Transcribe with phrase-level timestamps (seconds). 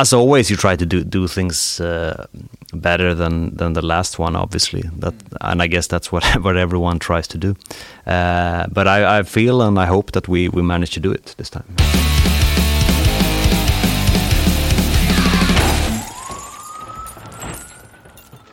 [0.00, 2.26] as always, you try to do do things uh,
[2.72, 4.82] better than than the last one, obviously.
[4.98, 7.54] That, and I guess that's what what everyone tries to do.
[8.06, 11.34] Uh, but I, I feel and I hope that we we manage to do it
[11.36, 11.64] this time.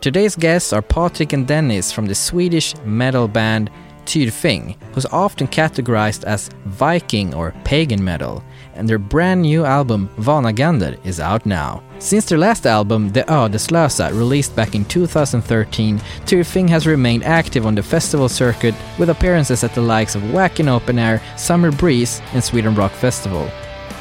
[0.00, 3.70] Today's guests are Patrik and Dennis from the Swedish metal band
[4.04, 8.42] Tyrfing, was often categorized as Viking or pagan metal,
[8.74, 11.82] and their brand new album Vanagandr is out now.
[11.98, 17.74] Since their last album, The Ödeslösa, released back in 2013, Tyrfing has remained active on
[17.74, 22.42] the festival circuit with appearances at the likes of Wacken Open Air, Summer Breeze, and
[22.42, 23.48] Sweden Rock Festival.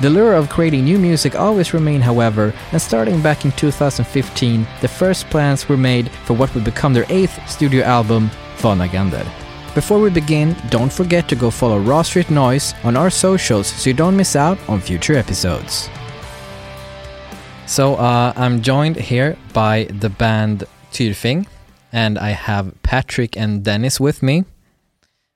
[0.00, 4.88] The lure of creating new music always remained, however, and starting back in 2015, the
[4.88, 9.26] first plans were made for what would become their eighth studio album, Vanagandr.
[9.74, 13.88] Before we begin, don't forget to go follow Raw Street Noise on our socials so
[13.88, 15.88] you don't miss out on future episodes.
[17.66, 21.46] So uh, I'm joined here by the band Tyrfing,
[21.92, 24.44] and I have Patrik and Dennis with me.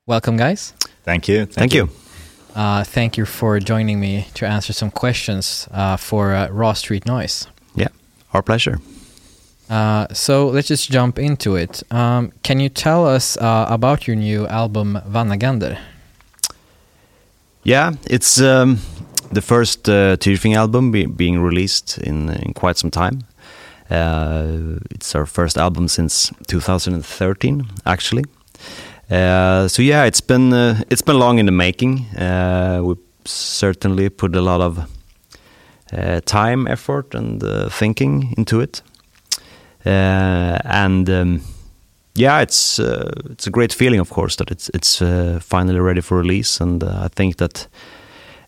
[0.05, 0.73] Welcome, guys.
[1.05, 1.47] Thank you.
[1.47, 1.89] Thank, Thank you.
[2.57, 7.07] Uh, thank you for joining me to answer some questions uh, for uh, Raw Street
[7.07, 7.47] Noise.
[7.77, 7.89] Yeah,
[8.33, 8.81] our pleasure.
[9.75, 11.83] Uh, so let's just jump into it.
[11.91, 15.79] Um, can you tell us uh, about your new album Vanagandr?
[17.65, 18.79] Yeah, it's um,
[19.33, 23.25] the first uh, Tyrfing album be being released in, in quite some time.
[23.91, 28.25] Uh, it's our first album since 2013, actually.
[29.11, 32.07] Uh, so yeah, it's been uh, it's been long in the making.
[32.17, 34.89] Uh, we certainly put a lot of
[36.27, 38.83] time, effort, and thinking into it.
[39.87, 41.41] Uh, and um,
[42.15, 46.01] yeah, it's uh, it's a great feeling, of course, that it's it's uh, finally ready
[46.01, 46.61] for release.
[46.61, 47.69] And I think that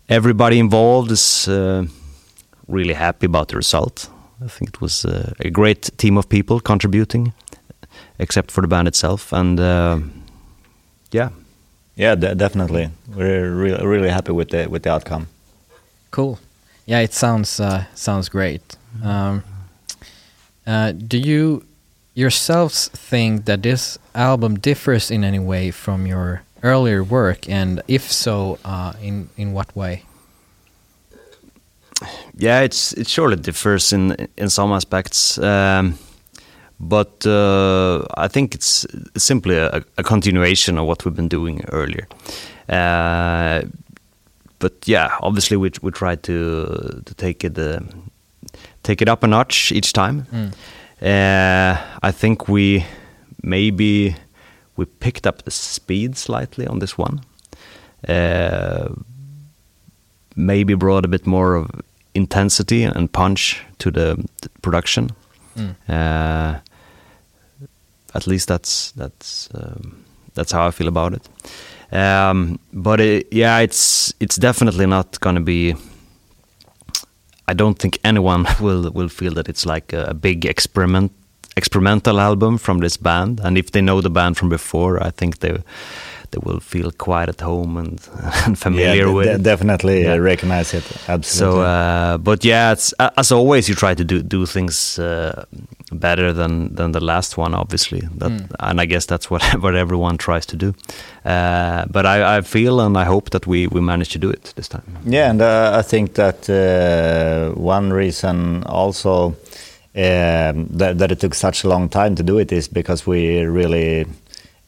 [0.08, 1.48] everybody involved is
[2.68, 4.10] really happy about the result.
[4.44, 7.32] I think it was a great team of people contributing,
[8.18, 9.58] except for the band itself, and
[11.10, 11.30] yeah,
[11.96, 12.91] yeah, de definitely.
[13.14, 15.26] We're really really happy with the with the outcome.
[16.10, 16.38] Cool.
[16.86, 18.76] Yeah, it sounds uh, sounds great.
[19.02, 19.42] Um,
[20.66, 21.65] uh, do you
[22.15, 28.10] yourselves think that this album differs in any way from your earlier work, and if
[28.10, 30.03] so, uh, in in what way?
[32.37, 35.38] Yeah, it's it surely differs in in some aspects.
[35.38, 35.99] Um,
[36.78, 42.06] but uh, I think it's simply a, a, continuation of what we've been doing earlier.
[42.69, 43.62] Uh,
[44.59, 47.81] but yeah, obviously we we try to to take it uh,
[48.86, 50.26] take it up a notch each time.
[50.32, 50.52] Mm.
[52.02, 52.84] I think we
[53.42, 54.14] maybe
[54.76, 57.20] we picked up the speed slightly on this one.
[58.08, 58.88] Uh,
[60.36, 61.70] maybe brought a bit more of
[62.14, 65.10] intensity and punch to the, the production.
[65.56, 65.75] Mm.
[65.88, 66.60] Uh,
[68.14, 70.04] at least that's that's um,
[70.34, 71.28] that's how I feel about it.
[71.92, 75.75] Um, but it, yeah, it's it's definitely not going to be.
[77.48, 81.12] I don't think anyone will will feel that it's like a, a big experiment
[81.56, 83.40] experimental album from this band.
[83.42, 85.56] And if they know the band from before, I think they
[86.31, 88.00] they will feel quite at home and,
[88.47, 89.42] and familiar yeah, with it.
[89.42, 90.16] Definitely yeah.
[90.16, 90.84] recognize it.
[91.09, 91.22] Absolutely.
[91.22, 95.44] So, uh, but yeah, it's as always, you try to do do things uh,
[95.92, 98.00] better than than the last one, obviously.
[98.19, 98.50] That, mm.
[98.60, 100.75] and I guess that's what what everyone tries to do.
[101.25, 104.53] Uh, but I, I, feel and I hope that we we manage to do it
[104.56, 104.84] this time.
[105.04, 109.37] Yeah, and uh, I think that uh, one reason also.
[109.98, 113.41] Um, that, that it took such a long time to do it is because we
[113.47, 114.04] really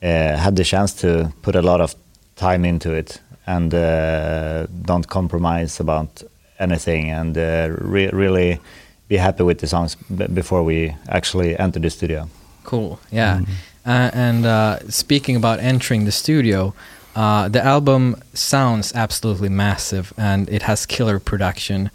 [0.02, 1.94] uh, had the chance to put a lot of
[2.36, 6.22] time into it and uh, don't compromise about
[6.60, 8.60] anything and uh, re really
[9.08, 9.96] be happy with the songs
[10.34, 12.28] before we actually enter the studio.
[12.64, 13.38] Cool, yeah.
[13.38, 14.16] Mm -hmm.
[14.28, 16.74] and uh, speaking about entering the studio,
[17.16, 21.90] uh, the album sounds absolutely massive and it has killer production.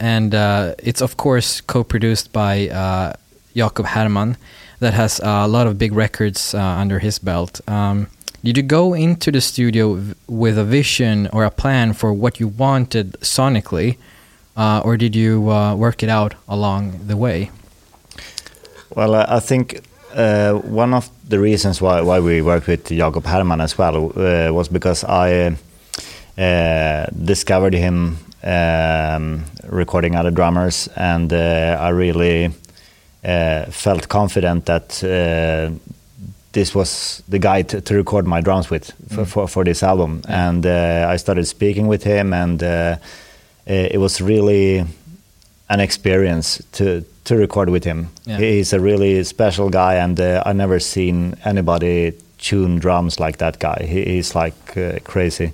[0.00, 0.34] and
[0.82, 2.70] it's, of course, co produced by
[3.54, 4.36] Jakob Herrmann
[4.80, 7.60] that has a lot of big records uh, under his belt.
[7.68, 8.08] Um,
[8.44, 12.46] did you go into the studio with a vision or a plan for what you
[12.46, 13.96] wanted sonically,
[14.56, 17.50] uh, or did you uh, work it out along the way?
[18.94, 19.82] Well, I think
[20.14, 24.52] uh, one of the reasons why, why we worked with Jakob Herrmann as well uh,
[24.52, 25.56] was because I
[26.38, 32.50] uh, discovered him um, recording other drummers, and I really uh,
[33.22, 35.74] felt confident that uh,
[36.52, 39.26] this was the guy to, to, record my drums with for, mm.
[39.26, 40.22] for, for, this album.
[40.28, 42.62] And uh, I started speaking with him, and
[43.66, 44.84] it was really
[45.68, 48.08] an experience to to record with him.
[48.24, 48.38] Yeah.
[48.38, 53.58] He's a really special guy, and uh, I never seen anybody tune drums like that
[53.58, 53.84] guy.
[53.86, 55.52] He, he's like uh, crazy,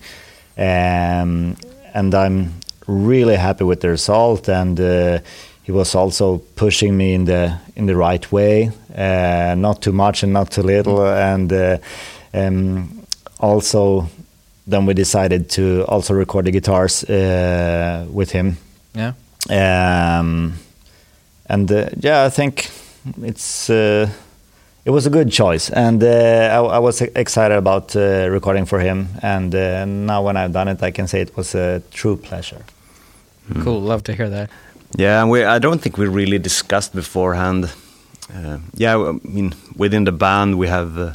[0.57, 1.57] um,
[1.93, 2.55] and I'm
[2.87, 4.49] really happy with the result.
[4.49, 5.19] And uh,
[5.65, 10.23] he was also pushing me in the in the right way, uh, not too much
[10.23, 11.79] and not too little, and uh,
[12.33, 13.07] um,
[13.41, 14.09] also
[14.67, 18.57] then we decided to also record the guitars uh, with him.
[18.95, 19.13] Yeah.
[19.51, 20.55] Um,
[21.47, 22.71] and uh, yeah, I think
[23.23, 24.09] it's uh,
[24.85, 26.07] it was a good choice, and uh,
[26.53, 29.09] I, I was excited about uh, recording for him.
[29.23, 32.65] And uh, now when I've done it, I can say it was a true pleasure.
[33.63, 33.81] Cool.
[33.81, 34.51] Love to hear that.
[34.97, 37.73] Yeah, we I don't think we really discussed beforehand.
[38.35, 41.13] Uh, yeah, I mean within the band we have uh,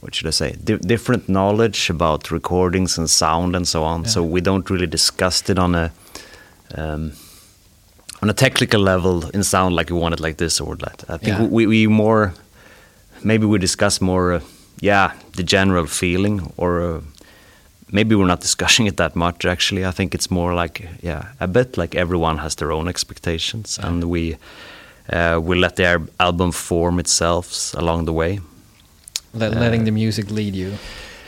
[0.00, 0.56] what should I say?
[0.64, 4.04] Di- different knowledge about recordings and sound and so on.
[4.06, 5.90] So we don't really discuss it on a
[6.74, 7.12] um,
[8.22, 11.04] on a technical level in sound like we want it like this or that.
[11.08, 11.46] I think Yeah.
[11.46, 12.32] we we more
[13.22, 14.32] maybe we discuss more.
[14.34, 14.40] Uh,
[14.80, 17.02] yeah, the general feeling or.
[17.88, 21.22] Uh, maybe we're not discussing it that much actually i think it's more like yeah
[21.40, 24.36] a bit like everyone has their own expectations and we
[25.12, 28.40] uh, we let the album form itself along the way
[29.34, 30.72] Let, letting the music lead you.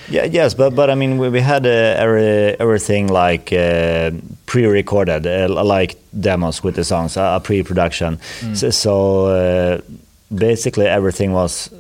[0.09, 4.11] Yeah, yes, but but I mean, we, we had uh, every, everything like uh,
[4.47, 8.19] pre-recorded, uh, like demos with the songs, a uh, pre-production.
[8.55, 9.81] So, so uh,
[10.35, 11.71] basically, everything was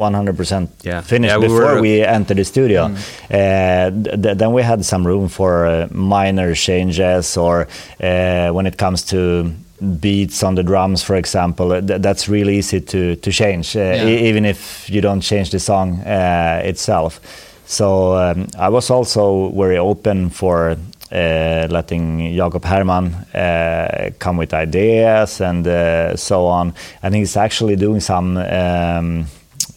[0.00, 1.02] 100% Yeah.
[1.02, 2.84] finished Yeah, we before were- we entered the studio.
[3.30, 3.90] Uh,
[4.22, 7.66] th- then we had some room for uh, minor changes, or
[8.02, 9.52] uh, when it comes to
[10.00, 14.06] beats on the drums, for example, th- that's really easy to to change, Yeah.
[14.08, 17.20] e- even if you don't change the song uh, itself.
[17.66, 20.76] So um, I was also very open for
[21.12, 26.72] uh, letting Jakob Herrmann uh, come with ideas and uh, so on.
[27.02, 28.36] I think he's actually doing some.
[28.36, 29.26] Um,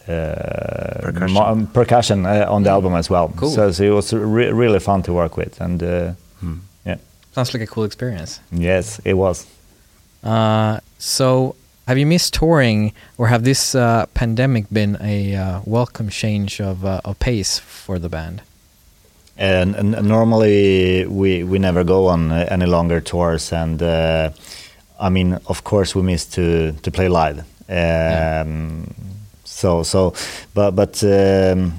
[0.05, 1.33] Percussion.
[1.33, 3.29] mo- percussion uh, on the album as well.
[3.35, 3.49] Cool.
[3.49, 6.13] So, so it was re- really fun to work with, and uh,
[6.85, 6.97] yeah,
[7.33, 8.39] Sounds like a cool experience.
[8.51, 9.45] yes, it was.
[10.23, 11.55] Uh, so,
[11.87, 16.83] have you missed touring, or have this uh, pandemic been a uh, welcome change of,
[16.85, 18.41] uh, of pace for the band?
[19.37, 24.29] And, and normally we we never go on uh, any longer tours, and uh,
[24.99, 27.39] I mean, of course, we miss to to play live.
[27.67, 28.93] Um,
[29.45, 30.13] So so,
[30.53, 31.73] but but um,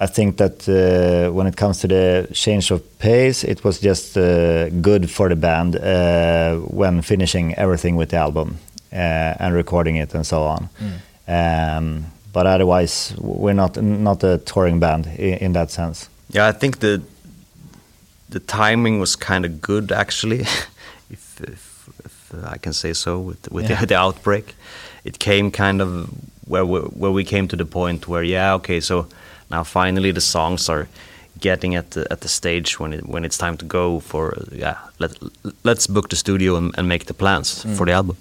[0.00, 4.16] I think that uh, when it comes to the change of pace, it was just
[4.16, 8.56] uh, good for the band uh, when finishing everything with the album
[8.92, 8.96] uh,
[9.38, 10.68] and recording it and so on.
[11.28, 16.08] Um, but otherwise, we're not not a touring band in, in that sense.
[16.34, 17.00] yeah i think the
[18.30, 20.40] the timing was kind of good actually
[21.10, 23.80] if, if, if i can say so with with Yeah.
[23.80, 24.54] the, the outbreak
[25.04, 26.08] it came kind of
[26.52, 29.06] where we, where we came to the point where yeah okay so
[29.50, 30.86] now finally the songs are
[31.40, 34.22] getting at the at the stage when it when it's time to go for
[34.52, 35.12] yeah let
[35.64, 38.16] let's book the studio and, and make the plans for the album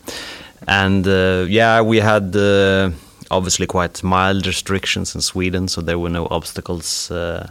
[0.68, 2.90] and uh, yeah we had uh,
[3.30, 7.48] obviously quite mild restrictions in Sweden so there were no obstacles uh,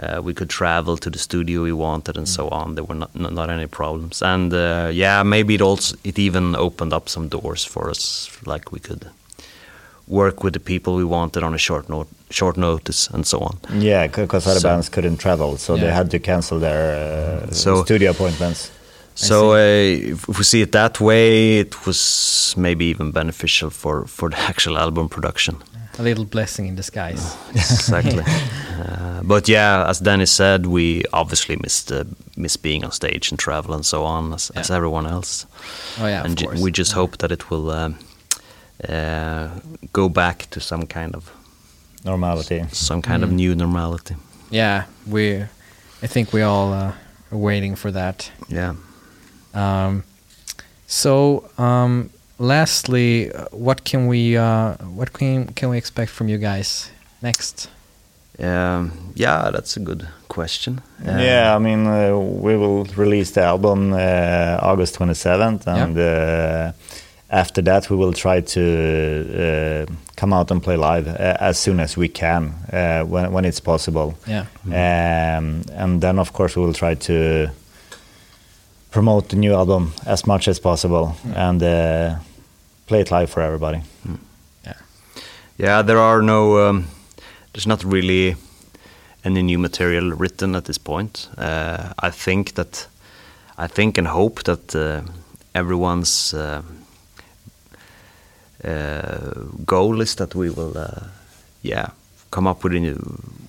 [0.00, 2.74] uh, we could travel to the studio we wanted and so on.
[2.74, 6.54] There were not not, not any problems, and uh, yeah, maybe it also it even
[6.54, 8.30] opened up some doors for us.
[8.44, 9.06] Like we could
[10.08, 13.58] work with the people we wanted on a short note, short notice, and so on.
[13.82, 17.84] Yeah, because other So- bands couldn't travel, so they had to cancel their uh, So-
[17.84, 18.70] studio appointments.
[19.14, 19.56] So uh,
[20.12, 24.36] if if we see it that way, it was maybe even beneficial for for the
[24.48, 25.56] actual album production.
[25.98, 27.22] A little blessing in disguise.
[27.54, 28.22] exactly.
[28.80, 32.04] uh, but yeah, as Dennis said, we obviously missed uh,
[32.36, 35.46] miss being on stage and travel and so on, as, as everyone else.
[35.98, 36.60] Oh yeah, of and ju- course.
[36.60, 37.94] we just hope that it will um,
[39.92, 41.30] go back to some kind of
[42.04, 42.64] Normality.
[42.72, 43.36] some kind of Mm.
[43.36, 44.14] new normality.
[44.50, 45.42] Yeah, we.
[46.02, 46.92] I think we all uh,
[47.32, 48.30] are waiting for that.
[48.48, 48.74] Yeah.
[49.54, 50.02] Um,
[50.86, 56.38] so, um, lastly, uh, what can we uh, what can can we expect from you
[56.38, 56.90] guys
[57.22, 57.68] next?
[58.38, 60.80] Um, yeah, that's a good question.
[61.06, 66.72] Uh, yeah, I mean, uh, we will release the album uh, August 27th, and uh,
[67.28, 71.80] after that, we will try to uh, come out and play live uh, as soon
[71.80, 74.14] as we can uh, when, when it's possible.
[74.26, 77.50] Yeah, Um, and then, of course, we will try to
[78.90, 82.16] promote the new album as much as possible and uh,
[82.86, 83.82] play it live for everybody.
[84.64, 84.72] yeah,
[85.58, 86.68] Yeah, there are no.
[86.68, 86.86] Um,
[87.52, 88.36] there's not really
[89.24, 91.28] any new material written at this point.
[91.36, 92.86] Uh, I think that
[93.58, 95.00] I think and hope that uh,
[95.54, 96.62] everyone's uh,
[99.66, 101.04] goal is that we will, uh,
[101.62, 101.86] yeah,
[102.30, 102.96] come up with new,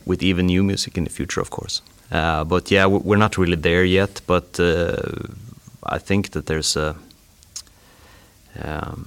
[0.05, 1.81] with even new music in the future, of course.
[2.11, 4.21] Uh, but yeah, we- we're not really there yet.
[4.27, 4.95] But uh,
[5.83, 6.95] I think that there's a
[8.63, 9.05] um,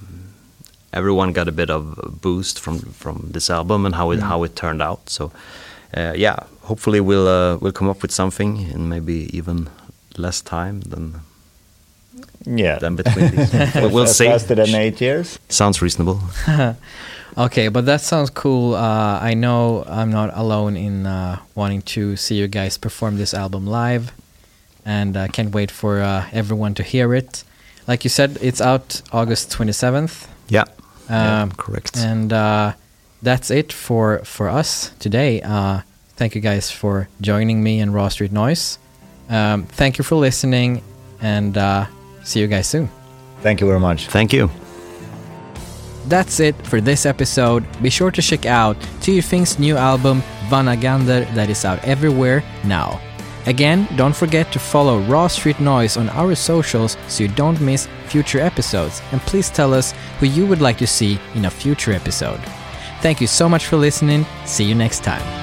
[0.93, 4.43] everyone got a bit of a boost from from this album and how it how
[4.43, 5.09] it turned out.
[5.09, 5.31] So
[5.97, 9.67] uh, yeah, hopefully we'll uh, we'll come up with something in maybe even
[10.17, 11.21] less time than
[12.45, 12.79] Yeah.
[12.79, 13.53] than between these.
[13.75, 14.25] We'll- we'll see.
[14.25, 15.39] Faster than eight years.
[15.49, 16.19] Sounds reasonable.
[17.37, 18.75] Okay, but that sounds cool.
[18.75, 23.33] Uh, I know I'm not alone in uh, wanting to see you guys perform this
[23.33, 24.11] album live,
[24.85, 27.45] and I can't wait for uh, everyone to hear it.
[27.87, 30.27] Like you said, it's out August 27th.
[30.49, 30.65] Yeah,
[31.09, 31.95] yeah, Um, correct.
[31.97, 32.73] And uh,
[33.21, 35.41] that's it for for us today.
[35.41, 35.81] Uh,
[36.17, 38.77] thank you guys for joining me in Raw Street Noise.
[39.29, 40.81] Um, thank you for listening,
[41.21, 41.85] and uh,
[42.23, 42.89] see you guys soon.
[43.41, 44.07] Thank you very much.
[44.07, 44.49] Thank you.
[46.07, 47.65] That's it for this episode.
[47.81, 52.99] Be sure to check out Tyrfing's new album Vanagandr that is out everywhere now.
[53.47, 57.87] Again, don't forget to follow Raw Street Noise on our socials so you don't miss
[58.07, 59.01] future episodes.
[59.11, 62.39] And please tell us who you would like to see in a future episode.
[63.01, 64.25] Thank you so much for listening.
[64.45, 65.40] See you next time.